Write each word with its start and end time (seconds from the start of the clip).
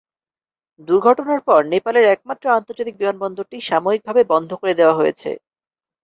দুর্ঘটনার 0.87 1.41
পর 1.47 1.61
নেপালের 1.73 2.05
একমাত্র 2.07 2.45
আন্তর্জাতিক 2.51 2.95
বিমানবন্দরটি 2.97 3.57
সাময়িকভাবে 3.69 4.21
বন্ধ 4.31 4.49
করে 4.61 4.73
দেওয়া 4.79 4.97
হয়েছে। 4.99 5.29